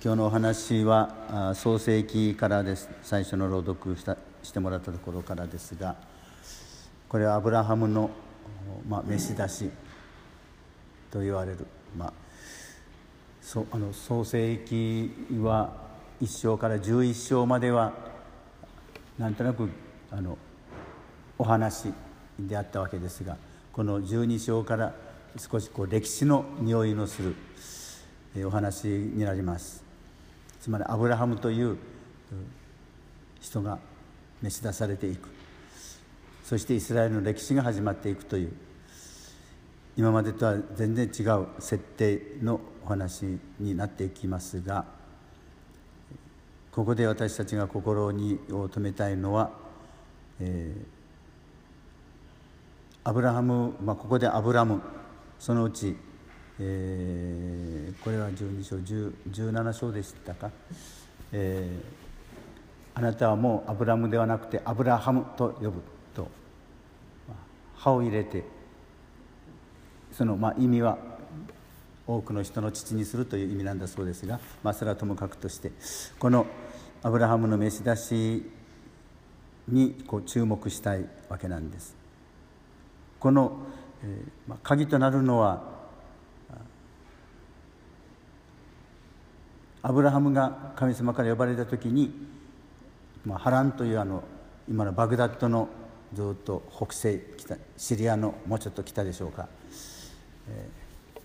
[0.00, 2.88] 今日のお話は創世記からです。
[3.02, 5.96] 最初の朗読したしてもらったところからですが
[7.08, 8.08] これはアブラハムの、
[8.88, 9.70] まあ、召し出し
[11.10, 11.66] と言われる、
[11.96, 12.12] まあ、
[13.42, 15.72] そあの創世記は
[16.22, 17.92] 1章から11章までは
[19.18, 19.68] なんとなく
[20.12, 20.38] あの
[21.38, 21.92] お話
[22.38, 23.36] であったわけですが
[23.72, 24.94] この12章から
[25.36, 27.34] 少しこう歴史の匂いのする
[28.46, 29.87] お話になります。
[30.60, 31.76] つまりアブラハムという
[33.40, 33.78] 人が
[34.42, 35.28] 召し出されていく。
[36.44, 38.52] そしてイスラエルの歴史が始まっていくという。
[39.98, 44.84] 今までとは全然違う設定のお話になっていきますが
[46.70, 49.50] ここで私たちが心に留めたいのは、
[50.38, 54.80] えー、アブラハム、まあ、ここでアブラム
[55.40, 55.96] そのうち、
[56.60, 60.50] えー、これは12章17章でしたか、
[61.32, 65.82] えー、あなたはもうアブラムではなくてアブラハムと呼ぶ
[66.14, 66.28] と
[67.76, 68.44] 歯を入れて
[70.12, 70.98] そのまあ意味は
[72.06, 75.70] 多くの人の父にするという意味なんだそうですが、まあ、それはともかくとして
[76.18, 76.46] この
[77.02, 78.50] アブラハムの召し出し
[79.68, 81.94] にこう注目したいわけなんです。
[83.20, 83.58] この
[84.02, 85.77] えーまあ、鍵となるのは
[89.82, 92.12] アブラハムが神様から呼ばれた時に、
[93.24, 94.24] まあ、ハランというあの
[94.68, 95.68] 今のバグダッドの
[96.12, 99.48] ずっと北西北シリアのもうちょっと北でしょうか、
[100.48, 101.20] えー、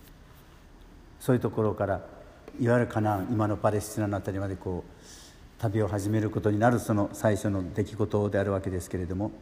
[1.20, 2.06] そういうところから
[2.60, 9.32] いわゆるカナン今のパレスチナの辺りまでこう旅を始めることになるその最初の出来事であるわけですけれども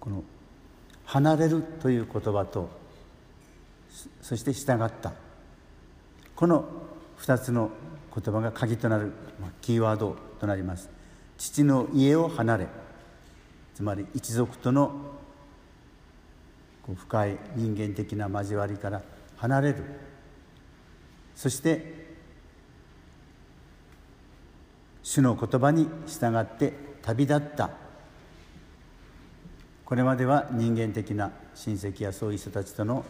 [0.00, 0.24] この
[1.04, 2.68] 離れるという言葉と
[4.20, 5.12] そして従った。
[6.34, 6.66] この
[7.18, 7.70] 2つの
[8.14, 9.12] 言葉が鍵となる
[9.60, 10.88] キーワードとなります。
[11.38, 12.66] 父の家を離れ
[13.74, 14.90] つまり一族との
[16.94, 19.02] 深い人間的な交わりから
[19.36, 19.76] 離れる。
[21.34, 22.06] そして
[25.02, 26.72] 主の言葉に従って
[27.02, 27.70] 旅立った。
[29.84, 33.04] これまでは人間的な親戚やそういう人たちとの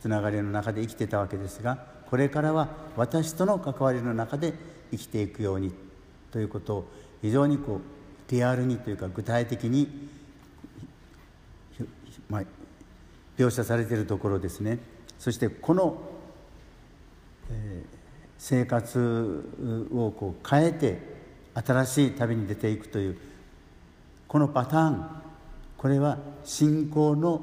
[0.00, 4.54] つながりの中で生きてたわけですがこれからは私との関わりの中で
[4.90, 5.72] 生きていくように
[6.32, 6.88] ということを
[7.20, 10.08] 非常にこうリアルにというか具体的に、
[12.30, 12.42] まあ、
[13.36, 14.78] 描写されているところですね。
[15.18, 15.98] そしてこの、
[17.50, 17.96] えー、
[18.38, 20.98] 生活をこう変えて
[21.54, 23.18] 新しい旅に出ていくという
[24.28, 25.10] このパターン
[25.76, 27.42] これは信仰の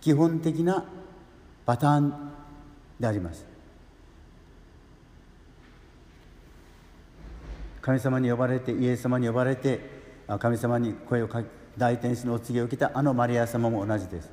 [0.00, 0.84] 基本的な
[1.64, 2.32] パターン
[3.00, 3.55] であります。
[7.86, 9.78] 神様に呼ばれてイエス様に呼ばれて
[10.40, 11.48] 神様に声をかけ
[11.78, 14.30] 大天使のお告げを受けたあのマリア様も同じです。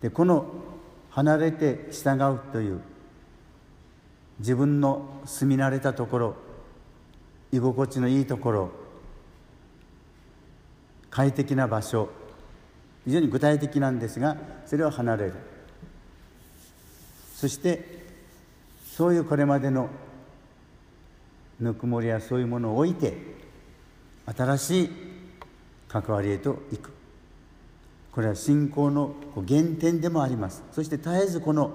[0.00, 0.46] でこの
[1.10, 2.80] 離れて従うという
[4.38, 6.36] 自分の住み慣れたところ
[7.52, 8.70] 居心地のいいところ
[11.10, 12.08] 快適な場所
[13.04, 15.34] 非常に具体的なんですがそれを離れる。
[17.34, 18.06] そして
[18.96, 19.90] そういうこれまでの
[21.60, 23.16] ぬくもりやそういうものを置いて
[24.26, 24.90] 新しい
[25.88, 26.92] 関わりへと行く。
[28.12, 30.62] これは信仰の原点でもあります。
[30.72, 31.72] そして絶えずこの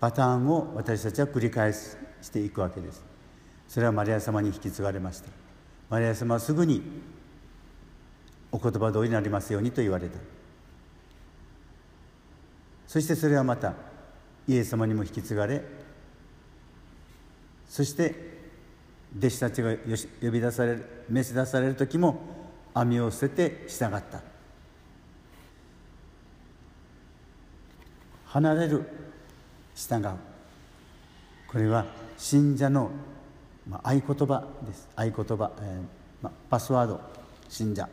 [0.00, 1.96] パターンを私たちは繰り返し
[2.30, 3.02] ていくわけです。
[3.68, 5.28] それはマリア様に引き継がれました。
[5.88, 6.82] マリア様はすぐに
[8.50, 10.18] お言葉通りになりますようにと言われた。
[12.86, 13.74] そしてそれはまた
[14.46, 15.62] イエス様にも引き継がれ
[17.66, 18.31] そして
[19.18, 19.74] 弟子たちが
[20.22, 22.20] 呼び出される召し出される時も
[22.74, 24.22] 網を捨てて従った。
[28.26, 28.88] 離れる
[29.74, 30.10] 従う。
[31.46, 31.84] これは
[32.16, 32.90] 信者の、
[33.68, 34.88] まあ、合言葉です。
[34.96, 35.82] 合言葉、えー
[36.22, 37.00] まあ、パスワード。
[37.48, 37.86] 信者。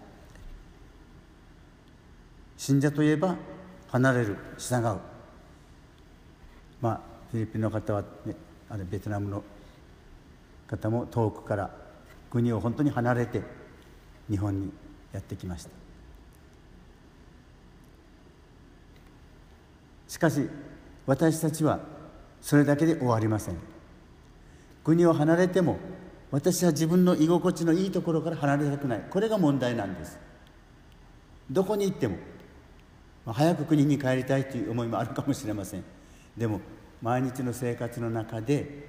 [2.55, 3.35] 信者といえば
[3.89, 4.97] 離れる従う。
[6.81, 7.01] まあ
[7.31, 8.35] フィリピンの方は、ね、
[8.69, 9.43] あれベトナムの
[10.69, 11.71] 方も遠くから
[12.29, 13.41] 国を本当に離れて
[14.29, 14.71] 日本に
[15.11, 15.71] やってきました。
[20.07, 20.47] しかし
[21.05, 21.79] 私たちは
[22.41, 23.55] それだけで終わりません。
[24.83, 25.77] 国を離れても
[26.31, 29.01] 私は自分の居心地のいいところから離れたくない。
[29.09, 30.19] これが問題なんです。
[31.49, 32.17] どこに行っても
[33.25, 35.83] 早く国に帰りたいという思いもあるかもしれません。
[36.37, 36.61] でも
[37.01, 38.88] 毎日の生活の中で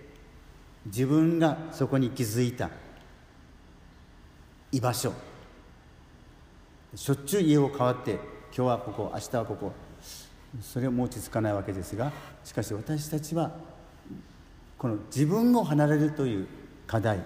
[0.87, 2.71] 自分がそこに気づいた
[4.73, 5.13] 居場所。
[6.95, 8.21] しょっちゅう家を変わって今
[8.53, 9.73] 日はここ明日はここ。
[10.61, 12.11] それはもう落ち着かないわけですが
[12.43, 13.53] しかし私たちは
[14.79, 16.49] この自分を離れるという
[16.89, 17.21] 課題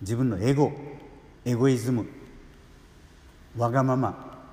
[0.00, 0.72] 自分のエゴ
[1.44, 2.06] エゴイズム
[3.58, 4.48] わがまま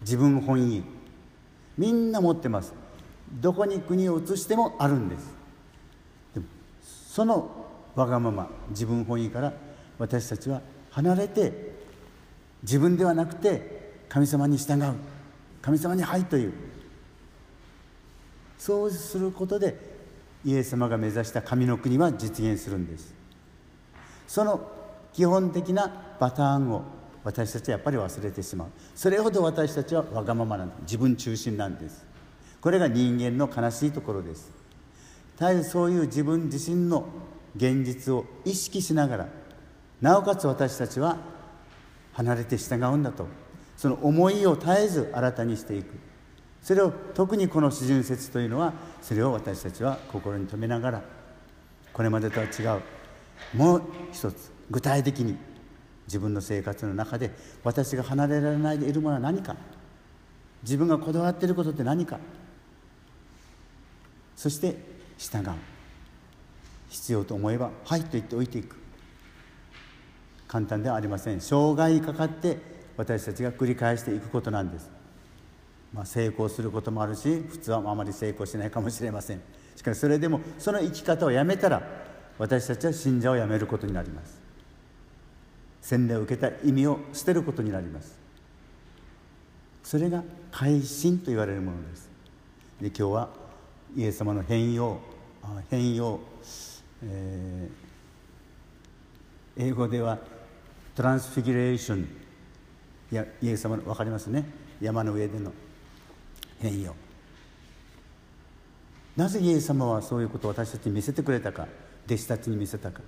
[0.00, 0.82] 自分本位
[1.76, 2.72] みんな持ってます。
[3.30, 5.39] どこに国を移してもあるんです。
[7.10, 7.50] その
[7.96, 9.52] わがまま自分本位から
[9.98, 10.62] 私たちは
[10.92, 11.72] 離れて
[12.62, 14.94] 自分ではなくて神様に従う
[15.60, 16.52] 神様に「はい」という
[18.56, 19.76] そうすることで
[20.44, 23.12] イエス様が目指した神の国は実現するんです。
[24.28, 24.70] その
[25.12, 25.88] 基本的な
[26.20, 26.84] パターンを
[27.24, 28.68] 私たちはやっぱり忘れてしまう。
[28.94, 32.06] それほど私たちはわがままなん自分中心なんです。
[32.60, 34.59] これが人間の悲しいところです。
[35.40, 37.06] 絶えずそういう自分自身の
[37.56, 39.28] 現実を意識しながら
[40.02, 41.16] なおかつ私たちは
[42.12, 43.26] 離れて従うんだと。
[43.76, 45.98] その思いを絶えず新たにしていく。
[46.62, 51.02] それを特にこの四旬節というのはそれを私たちは心に留めながら
[51.94, 53.56] これまでとは違う。
[53.56, 53.82] もう
[54.12, 55.38] 一つ具体的に
[56.06, 57.30] 自分の生活の中で
[57.64, 59.56] 私が離れられないでいるものは何か。
[60.62, 62.18] 自分がこだわっていることって何か。
[64.36, 64.89] そして
[65.20, 65.50] 従う。
[66.88, 68.76] 必要と思えば「はい」と言っておいていく。
[70.48, 71.40] 簡単ではありません。
[71.40, 72.58] 生涯かかって
[72.96, 74.90] 私たちが繰り返していくことなんです、
[75.92, 79.40] まあ、成功することもあるし普通はあまり成功しないかもしれません。
[79.76, 81.82] しかしそれでもその生き方をやめたら
[82.38, 84.40] 私たちは信者をやめることになります。
[85.82, 88.18] 洗礼を受けた意味を捨てることになります。
[89.84, 92.08] それが改心と言われるものです。
[92.80, 93.28] で今日は
[93.96, 94.98] イエス様の変容
[95.70, 96.20] 変容、
[97.02, 100.18] えー、英語では
[100.94, 102.20] トランスフィギュレーション。
[103.10, 104.44] やイエス様の分かりますね。
[104.80, 105.52] 山の上での
[106.60, 106.94] 変容。
[109.16, 111.66] なぜイエス様はそういうことを私たちに見せてくれたか。
[112.06, 113.00] 弟子たちに見せたか。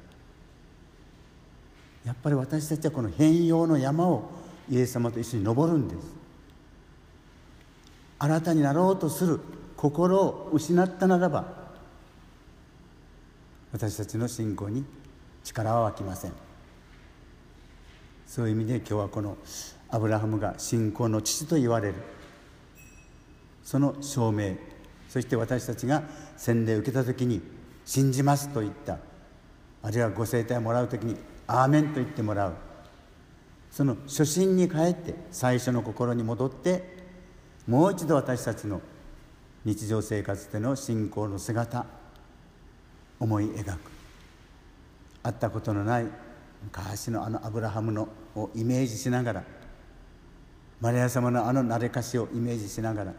[2.04, 4.30] やっぱり私たちはこの変容の山を
[4.68, 6.00] イエス様と一緒に登るんです。
[8.18, 9.40] 新たになろうとする
[9.76, 11.61] 心を失ったならば
[13.72, 14.84] 私たちの信仰に
[15.42, 16.32] 力は湧きません。
[18.26, 19.36] そういう意味で今日はこの
[19.88, 21.94] アブラハムが信仰の父と言われる。
[23.64, 24.56] その証明
[25.08, 26.02] そして私たちが
[26.36, 27.40] 洗礼を受けた時に
[27.84, 28.98] 「信じます」と言った。
[29.82, 31.16] あるいはご聖体をもらう時に
[31.46, 32.54] 「アーメン」と言ってもらう。
[33.70, 37.06] その初心に帰って最初の心に戻って
[37.66, 38.82] もう一度私たちの
[39.64, 41.86] 日常生活での信仰の姿
[43.22, 43.78] 思い描く。
[45.22, 46.06] 会ったことのない
[46.64, 49.44] 昔のあのアブラハムのをイメージしながら
[50.80, 53.14] マリア様のあの慣れかしをイメージしながら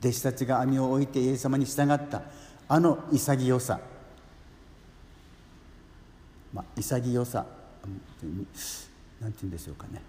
[0.00, 2.22] 弟子たちが網を置いてイエス様に従った
[2.68, 3.80] あの潔さ。
[6.52, 7.46] まあ潔さ。
[9.20, 10.02] なんて言うんでしょうかね。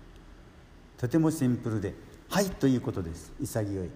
[0.97, 1.95] とてもシンプルで
[2.29, 3.31] 「はい」ということです。
[3.41, 3.89] 潔い。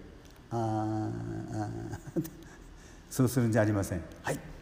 [0.50, 1.10] あ
[1.52, 1.68] あ
[3.10, 4.02] そうするんじゃありません。
[4.22, 4.53] はい。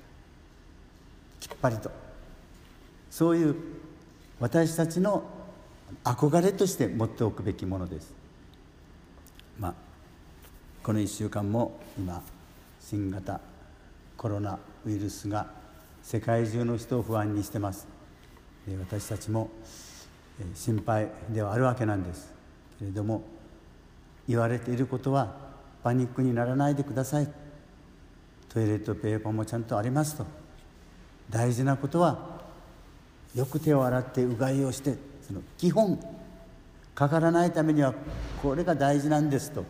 [1.43, 1.91] きっぱりと。
[3.11, 3.56] そういう
[4.39, 5.25] 私たちの
[6.05, 8.15] 憧れとして持っておくべきものです。
[9.58, 9.75] まあ、
[10.82, 12.22] この1週間も今
[12.81, 13.41] 新型
[14.17, 15.49] コロナウイルスが
[16.03, 17.89] 世界中の人を不安にしてます。
[18.79, 19.51] 私たちも
[20.55, 22.32] 心配ではあるわけなんです。
[22.79, 23.22] けれども
[24.29, 25.34] 言われていることは
[25.82, 27.29] パニックにならないでください。
[28.49, 30.42] トイレットペーパーもちゃんとありますと。
[31.32, 32.43] 大事なことは
[33.34, 34.96] よく手を洗ってうがいをして
[35.27, 35.98] その基本
[36.94, 37.94] かからないためには
[38.43, 39.65] これが大事なんですと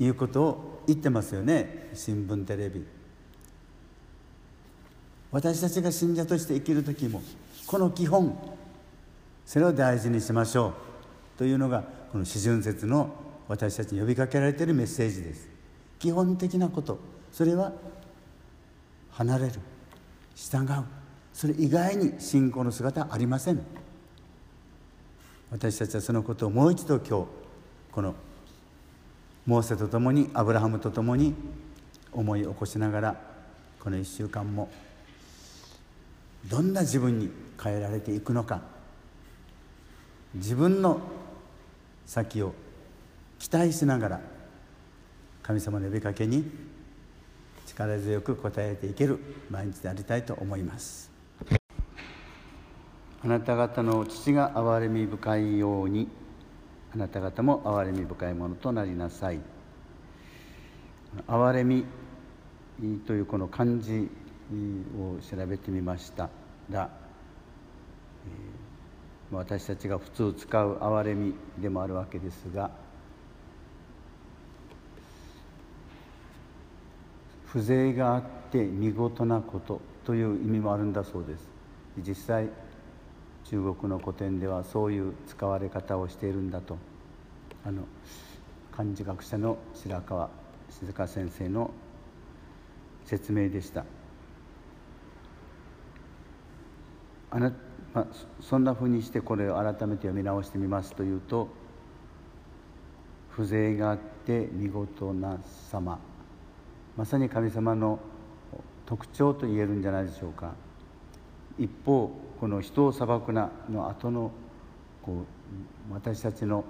[0.00, 2.84] いうことを言ってますよね新聞テレビ。
[5.30, 7.22] 私たちが信者として生きる時も
[7.66, 8.36] この基本
[9.46, 13.10] それを大事にしましょうというのがこの四旬節の
[13.48, 15.48] 私たちに呼びかけられているメッセージです。
[15.98, 16.98] 基本的なこと
[17.32, 17.72] それは
[19.12, 19.52] 離れる。
[20.34, 20.84] 従う。
[21.32, 23.60] それ以外に信仰の姿ありません。
[25.50, 27.26] 私たちはそのことをもう一度今日
[27.92, 28.14] この
[29.46, 31.34] モーセと共にアブラハムと共に
[32.12, 33.20] 思い起こしながら
[33.78, 34.68] この1週間も
[36.48, 37.30] どんな自分に
[37.62, 38.62] 変えられていくのか。
[40.34, 41.00] 自分の
[42.06, 42.54] 先を
[43.38, 44.20] 期待しながら
[45.42, 46.44] 神様の呼びかけに
[47.66, 49.18] 力強く応えていける
[49.50, 51.10] 毎日でありたいと思います。
[53.22, 56.08] あなた方の父が憐れみ深いように
[56.94, 59.40] あなた方も憐れみ深いものとなりなさい。
[61.26, 61.86] 憐れみ
[63.06, 64.10] というこの漢字
[64.98, 66.28] を調べてみました。
[66.70, 66.90] ら、
[69.30, 72.70] 私たちが普通使う憐れみでもあるわけですが
[77.54, 81.48] 風情があって見事なことという意味もあるんだそうです。
[82.04, 82.48] 実際
[83.44, 86.76] 中国の古典ではそういう使われ方をしているんだと。
[87.64, 87.82] あの
[88.72, 90.28] 漢字学者の白川
[90.68, 91.70] 静香先生の
[93.04, 93.84] 説明でした。
[97.30, 97.52] あな、
[97.94, 98.06] まあ、
[98.40, 101.48] そんなふうにしてこれを改めて読み直してみますというと
[103.30, 105.38] 風情があって見事な
[105.70, 106.00] 様。
[106.96, 107.98] まさに神様の
[108.86, 110.52] 特徴と言えるんじゃないでしょうか。
[111.58, 112.10] 一方
[112.40, 114.30] この人を裁くなの後の
[115.02, 115.24] こ
[115.90, 116.64] う私たちの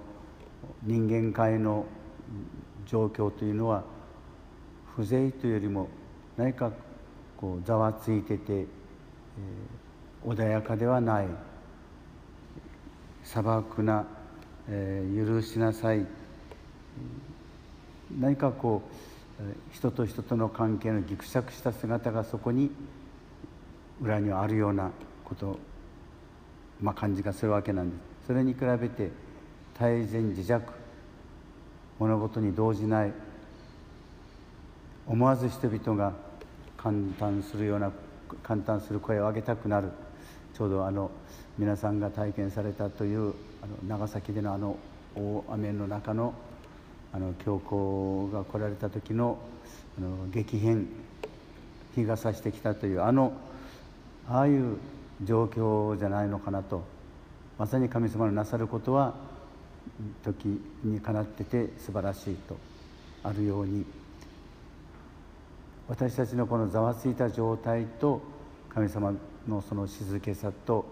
[0.83, 1.87] 人間界の
[2.87, 3.85] 状況というのは
[4.97, 5.89] 風情というよりも
[6.37, 6.71] 何か
[7.37, 11.27] こうざわついてて、えー、穏やかではない。
[13.25, 14.07] 砂漠な、
[14.69, 16.07] えー、許しなさい。
[18.19, 19.14] 何かこう
[19.73, 22.71] 人と人との関係のぎくしゃくした姿がそこに
[24.01, 24.91] 裏にはあるような
[25.25, 25.59] こと、
[26.81, 28.27] まあ、感じがするわけなんです。
[28.27, 29.11] それに比べて
[29.79, 30.73] 大然自弱
[31.99, 33.13] 物事に動じない
[35.07, 36.13] 思わず人々が
[36.77, 37.93] 感嘆するような
[38.43, 39.91] 感嘆する声を上げたくなる
[40.57, 41.11] ちょうどあの
[41.59, 44.77] 皆さんが体験されたというあの長崎でのあの
[45.15, 46.35] 大雨の中の
[47.15, 49.39] あの教皇が来られた時の
[49.97, 50.89] あの激変
[51.95, 53.33] 日が差してきたというあの
[54.29, 54.79] ああいう
[55.23, 56.83] 状況じゃないのかなと
[57.57, 59.15] まさに神様のなさることは
[60.25, 62.57] 時にかなってて素晴らしいと
[63.23, 63.87] あるように
[65.87, 68.23] 私たちのこのざわついた状態と
[68.71, 69.15] 神様
[69.47, 70.85] のその静けさと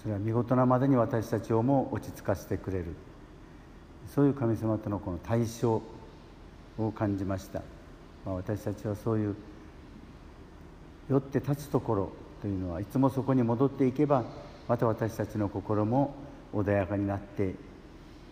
[0.00, 2.94] それは見事なまでに私たちをも落ち着かせてくれる。
[4.08, 5.82] そういう神様とのこの対象
[6.78, 7.62] を感じました、
[8.24, 9.36] まあ、私たちはそういう
[11.08, 14.24] 酔って立つところというのはいつもそこに戻っていけば
[14.68, 16.14] また私たちの心も
[16.54, 17.54] 穏やかになって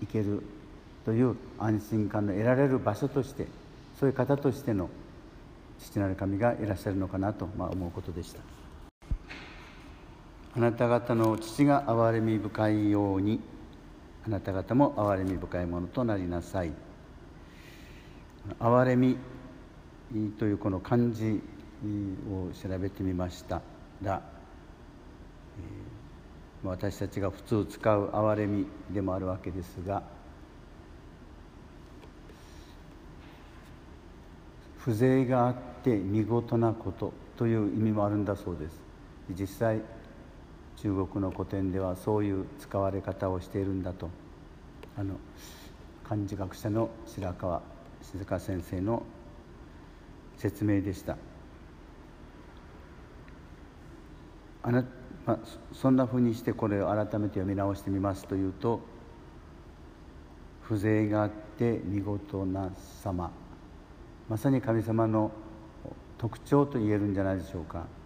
[0.03, 0.43] いける
[1.05, 3.47] という安心感の得られる場所として
[3.99, 4.89] そういう方としての
[5.81, 8.41] 父なる神がいらっしゃるのかなと、まあ、思うことでした。
[10.57, 13.41] あなた方の父が憐れみ深いように
[14.29, 16.73] あなた方も憐れみ深いものとなりなさい。
[18.61, 19.17] 憐れみ
[20.39, 21.41] というこの漢字
[22.31, 23.63] を調べてみました。
[24.03, 24.21] ら、
[26.63, 30.03] 私たちが普通使う憐れみでもあるわけですが
[34.85, 38.79] 風情があって見事なことという意味もあるんだそうです。
[39.31, 39.81] 実際
[40.83, 44.09] 中国の古典ではそういう使われ方をしているんだと。
[44.97, 45.15] あの
[46.05, 47.63] 漢字学者の白川
[48.03, 49.03] 静香先生の
[50.37, 51.17] 説明でした。
[54.63, 54.85] あな、
[55.27, 55.39] まあ、
[55.73, 58.81] そんなふうにしてこれを改めて読み直してみますというと
[60.63, 62.71] 風情があって見事な
[63.03, 63.31] 様。
[64.29, 65.33] まさに神様の
[66.19, 67.98] 特徴と言えるんじゃないでしょうか。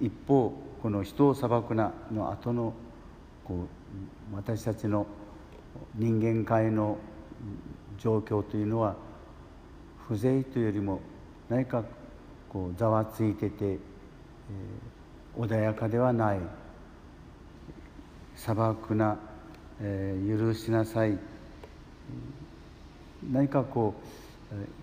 [0.00, 0.52] 一方
[0.82, 2.72] この人を裁くなの後の
[3.44, 3.66] こ
[4.32, 5.06] う私たちの
[5.94, 6.98] 人間界の
[7.98, 8.96] 状況というのは
[10.08, 11.00] 風情というよりも
[11.48, 11.84] 何か
[12.48, 16.38] こうざわついてて、えー、穏やかではない
[18.36, 19.18] 砂漠な、
[19.80, 21.18] えー、許しなさい
[23.30, 24.08] 何かこう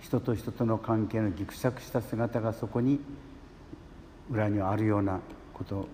[0.04, 3.00] 人と人との関係のぎくしゃくした姿がそこに
[4.32, 5.20] 裏にはあるような
[5.54, 5.88] こと、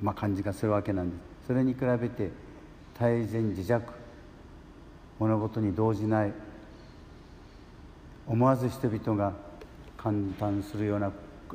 [0.00, 1.46] まあ、感じがするわけなんです。
[1.48, 2.30] それに比べて
[2.98, 3.92] 大然自弱
[5.18, 6.32] 物事に動じない
[8.26, 9.32] 思わず人々が
[9.96, 11.12] 感嘆するような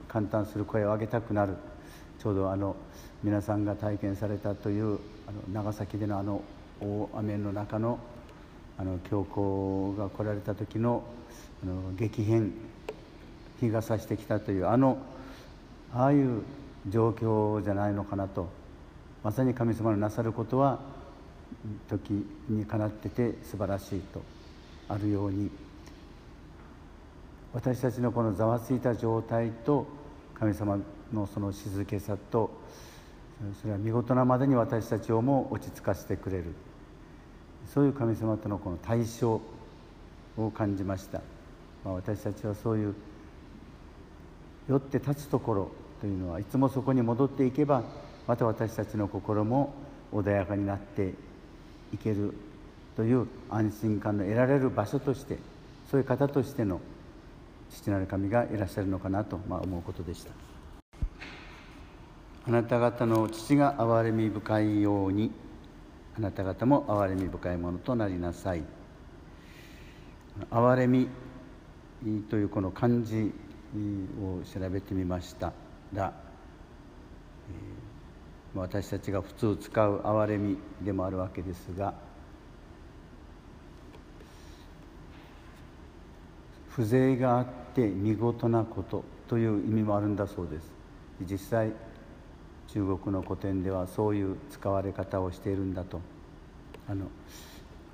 [0.08, 1.56] 感嘆する声を上げたくなる。
[2.20, 2.76] ちょうどあの
[3.24, 6.42] 皆さんが体験されたというあの長崎でのあの
[6.80, 8.00] 大雨の中の
[8.78, 11.04] あの教皇が来られた時の
[11.64, 12.54] あの激変
[13.60, 14.98] 日が差してきたというあの
[15.94, 16.42] ああいう
[16.88, 18.48] 状況じゃないのかなと。
[19.24, 20.80] まさに神様のなさることは
[21.88, 24.22] 時にかなってて素晴らしいと
[24.88, 25.52] あるように。
[27.54, 29.86] 私たちのこのざわついた状態と
[30.36, 30.80] 神様
[31.14, 32.50] のその静けさと
[33.60, 36.54] それは見事なまでに私たちをも落ち着かせてくれる。
[37.68, 39.42] そういう神様とのこの対象
[40.38, 41.22] を感じました、
[41.86, 42.96] まあ、私たちはそういう
[44.68, 45.72] 酔って立つところ
[46.02, 47.84] というのはいつもそこに戻っていけば
[48.28, 49.74] また私たちの心も
[50.12, 51.14] 穏やかになって
[51.94, 52.34] いける
[52.98, 55.38] という安心感の得られる場所として
[55.90, 56.82] そういう方としての
[57.70, 60.32] 父なる神がいらっしゃるのかなと、まあ、思うことでした。
[62.48, 65.32] あなた方の父が憐れみ深いように
[66.18, 68.64] あなた方も憐れみ深いものとなりなさい。
[70.50, 71.08] 憐れみ
[72.30, 73.32] というこの漢字
[74.20, 75.54] を調べてみました。
[75.94, 76.14] ら、
[78.54, 81.94] えー、私たちが普通使う憐れみでもあるわけですが
[86.76, 87.46] 風情があっ
[87.76, 90.72] て見事なことという意味もあるんだそうです。
[91.30, 91.72] 実際
[92.70, 96.00] 中国の古典ではそういう使われ方をしているんだと
[96.88, 97.08] あの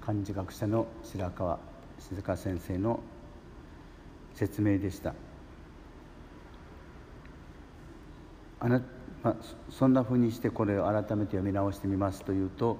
[0.01, 1.59] 漢字学者の白川
[1.99, 2.99] 静香先生の
[4.35, 5.15] 説明でした。
[8.59, 8.81] あな、
[9.23, 9.35] まあ、
[9.69, 12.77] そんなふうにしてこれを改めて読み直してみますというと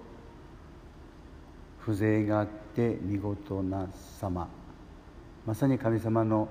[1.86, 3.88] 風情があって見事な
[4.20, 4.48] 様。
[5.46, 6.50] まさに神様の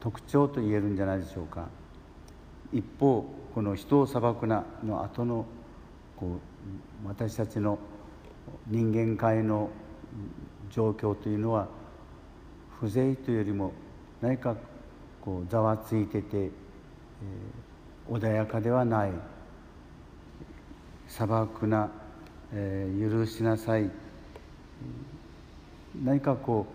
[0.00, 1.68] 特徴と言えるんじゃないでしょうか。
[2.72, 5.46] 一方この人を裁くなの後の
[6.16, 6.38] こ
[7.04, 7.78] う私たちの
[8.66, 9.70] 人間界の
[10.70, 11.68] 状況というのは
[12.80, 13.72] 風情というよりも
[14.20, 14.56] 何か
[15.20, 16.50] こうざわついてて、えー、
[18.08, 19.12] 穏やかではない。
[21.08, 21.90] 裁くな、
[22.54, 23.90] えー、許しなさい。
[26.02, 26.66] 何かこ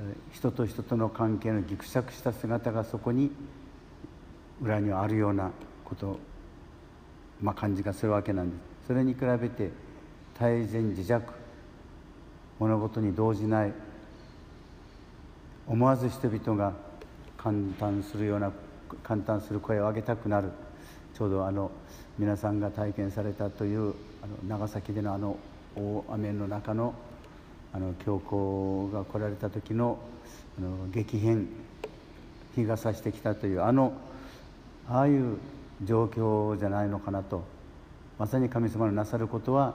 [0.00, 3.30] う人と人との関係のぎくしゃくした姿がそこに
[4.60, 5.50] 裏にはあるような
[5.84, 6.18] こと、
[7.40, 8.88] まあ、感じがするわけなんです。
[8.88, 9.70] それに比べて
[10.38, 11.32] 大然自弱
[12.58, 13.72] 物事に動じない
[15.66, 16.72] 思わず人々が
[17.36, 18.52] 感嘆するような
[19.02, 20.50] 感嘆する声を上げたくなる。
[21.18, 21.72] ちょうどあの
[22.16, 25.36] 皆さんが体験されたというあの長崎でのあの
[25.74, 26.94] 大雨の中の
[27.72, 29.98] あの教皇が来られた時の
[30.58, 31.48] あの激変
[32.54, 33.92] 日が差してきたというあの
[34.88, 35.38] ああいう
[35.84, 37.42] 状況じゃないのかなと
[38.16, 39.74] まさに神様のなさることは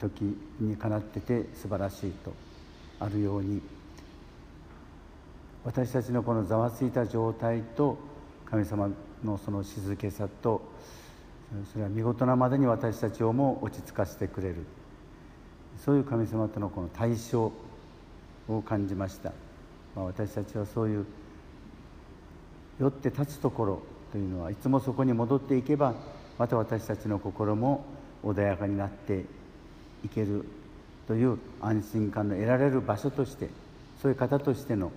[0.00, 2.32] 時にかなってて素晴らしいと。
[3.00, 3.60] あるように
[5.64, 7.98] 私たちのこのざわついた状態と
[8.46, 8.88] 神様
[9.24, 10.62] のその静けさと
[11.72, 14.56] それは見事なまでに私たちをも落ち着かせてくれる
[15.84, 17.52] そういう神様とのこの対象
[18.48, 19.32] を感じました、
[19.94, 21.06] まあ、私たちはそういう
[22.80, 23.82] 酔って立つところ
[24.12, 25.94] というのはいつもそこに戻っていけば
[26.38, 27.84] また私たちの心も
[28.24, 29.24] 穏やかになって
[30.04, 30.44] いける
[31.06, 33.48] という安心感の得られる場所として
[34.00, 34.90] そういう方としての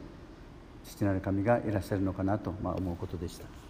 [0.85, 3.66] 父なる神がいらっしゃるのかなと、まあ、思うことでした。